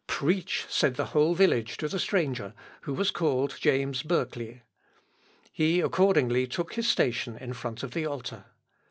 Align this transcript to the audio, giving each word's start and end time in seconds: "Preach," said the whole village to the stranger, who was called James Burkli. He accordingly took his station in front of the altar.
"Preach," 0.07 0.65
said 0.67 0.95
the 0.95 1.05
whole 1.13 1.35
village 1.35 1.77
to 1.77 1.87
the 1.87 1.99
stranger, 1.99 2.55
who 2.85 2.93
was 2.95 3.11
called 3.11 3.57
James 3.59 4.01
Burkli. 4.01 4.61
He 5.51 5.79
accordingly 5.79 6.47
took 6.47 6.73
his 6.73 6.87
station 6.89 7.37
in 7.37 7.53
front 7.53 7.83
of 7.83 7.91
the 7.91 8.07
altar. 8.07 8.45